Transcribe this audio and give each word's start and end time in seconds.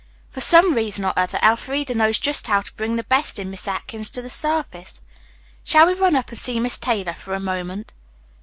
For 0.31 0.41
some 0.41 0.73
reason 0.73 1.05
or 1.05 1.13
other 1.15 1.37
Elfreda 1.43 1.93
knows 1.93 2.17
just 2.17 2.47
how 2.47 2.61
to 2.61 2.73
bring 2.73 2.95
the 2.95 3.03
best 3.03 3.37
in 3.37 3.51
Miss 3.51 3.67
Atkins 3.67 4.09
to 4.09 4.23
the 4.23 4.31
surface. 4.31 4.99
Shall 5.63 5.85
we 5.85 5.93
run 5.93 6.15
up 6.15 6.29
and 6.29 6.39
see 6.39 6.59
Miss 6.59 6.79
Taylor 6.79 7.13
for 7.13 7.35
a 7.35 7.39
moment?" 7.39 7.93